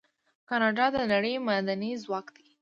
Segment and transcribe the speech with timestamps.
[0.49, 2.47] کاناډا د نړۍ معدني ځواک دی.